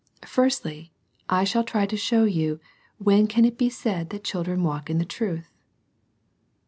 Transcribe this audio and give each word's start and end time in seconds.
I. 0.23 0.25
Firstly, 0.25 0.91
I 1.29 1.43
shall 1.43 1.63
try 1.63 1.85
to 1.85 1.95
show 1.95 2.23
you 2.23 2.59
^^wh^n 2.99 3.29
can 3.29 3.45
it 3.45 3.55
he 3.59 3.69
said 3.69 4.09
that 4.09 4.23
children 4.23 4.63
walk 4.63 4.89
in 4.89 4.97
truth 5.05 5.51
f" 5.51 5.51
II. 5.51 5.51